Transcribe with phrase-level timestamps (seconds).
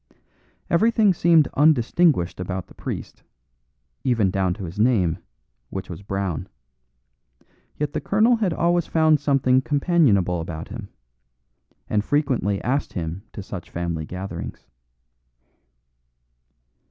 [0.67, 3.21] Everything seemed undistinguished about the priest,
[4.03, 5.19] even down to his name,
[5.69, 6.49] which was Brown;
[7.77, 10.89] yet the colonel had always found something companionable about him,
[11.87, 14.65] and frequently asked him to such family gatherings.